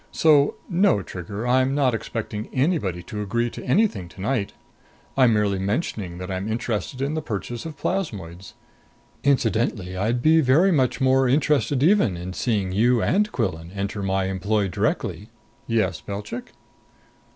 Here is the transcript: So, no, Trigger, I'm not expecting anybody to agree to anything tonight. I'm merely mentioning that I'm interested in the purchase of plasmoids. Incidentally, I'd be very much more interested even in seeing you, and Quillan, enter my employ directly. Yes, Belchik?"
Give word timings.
So, 0.11 0.55
no, 0.67 1.03
Trigger, 1.03 1.45
I'm 1.47 1.75
not 1.75 1.93
expecting 1.93 2.49
anybody 2.51 3.03
to 3.03 3.21
agree 3.21 3.51
to 3.51 3.63
anything 3.63 4.09
tonight. 4.09 4.51
I'm 5.15 5.31
merely 5.31 5.59
mentioning 5.59 6.17
that 6.17 6.31
I'm 6.31 6.51
interested 6.51 7.03
in 7.03 7.13
the 7.13 7.21
purchase 7.21 7.67
of 7.67 7.77
plasmoids. 7.77 8.55
Incidentally, 9.23 9.95
I'd 9.95 10.23
be 10.23 10.41
very 10.41 10.71
much 10.71 11.01
more 11.01 11.29
interested 11.29 11.83
even 11.83 12.17
in 12.17 12.33
seeing 12.33 12.71
you, 12.71 12.99
and 12.99 13.31
Quillan, 13.31 13.69
enter 13.75 14.01
my 14.01 14.23
employ 14.25 14.69
directly. 14.69 15.29
Yes, 15.67 16.01
Belchik?" 16.01 16.53